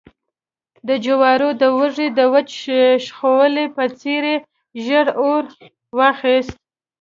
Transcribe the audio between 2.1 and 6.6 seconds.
د وچ شخولي په څېر يې ژر اور واخیست